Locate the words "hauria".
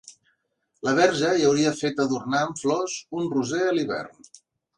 1.49-1.73